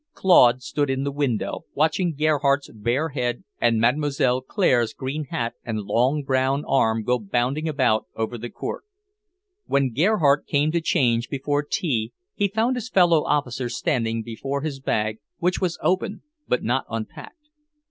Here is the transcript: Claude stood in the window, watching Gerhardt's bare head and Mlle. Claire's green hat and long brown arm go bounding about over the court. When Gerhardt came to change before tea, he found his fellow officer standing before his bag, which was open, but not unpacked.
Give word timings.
Claude 0.15 0.63
stood 0.63 0.89
in 0.89 1.03
the 1.03 1.11
window, 1.11 1.65
watching 1.75 2.15
Gerhardt's 2.15 2.71
bare 2.73 3.09
head 3.09 3.43
and 3.59 3.79
Mlle. 3.79 4.41
Claire's 4.41 4.95
green 4.95 5.25
hat 5.25 5.53
and 5.63 5.81
long 5.81 6.23
brown 6.23 6.65
arm 6.65 7.03
go 7.03 7.19
bounding 7.19 7.69
about 7.69 8.07
over 8.15 8.35
the 8.35 8.49
court. 8.49 8.83
When 9.67 9.93
Gerhardt 9.93 10.47
came 10.47 10.71
to 10.71 10.81
change 10.81 11.29
before 11.29 11.61
tea, 11.61 12.13
he 12.33 12.47
found 12.47 12.77
his 12.77 12.89
fellow 12.89 13.23
officer 13.25 13.69
standing 13.69 14.23
before 14.23 14.61
his 14.61 14.79
bag, 14.79 15.19
which 15.37 15.61
was 15.61 15.77
open, 15.83 16.23
but 16.47 16.63
not 16.63 16.85
unpacked. 16.89 17.49